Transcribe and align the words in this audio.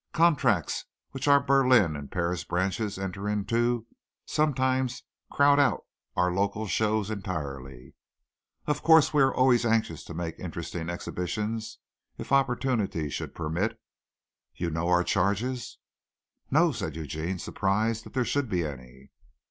Contracts, 0.13 0.85
which 1.11 1.27
our 1.27 1.39
Berlin 1.39 1.95
and 1.95 2.11
Paris 2.11 2.43
branches 2.43 2.97
enter 2.97 3.29
into, 3.29 3.85
sometimes 4.25 5.03
crowd 5.31 5.59
out 5.59 5.85
our 6.15 6.33
local 6.33 6.65
shows 6.65 7.11
entirely. 7.11 7.93
Of 8.65 8.81
course, 8.81 9.13
we 9.13 9.21
are 9.21 9.31
always 9.31 9.63
anxious 9.63 10.03
to 10.05 10.15
make 10.15 10.39
interesting 10.39 10.89
exhibitions 10.89 11.77
if 12.17 12.31
opportunity 12.31 13.11
should 13.11 13.35
permit. 13.35 13.79
You 14.55 14.71
know 14.71 14.87
our 14.87 15.03
charges?" 15.03 15.77
"No," 16.49 16.71
said 16.71 16.95
Eugene, 16.95 17.37
surprised 17.37 18.03
that 18.03 18.13
there 18.15 18.25
should 18.25 18.49
be 18.49 18.65
any. 18.65 19.11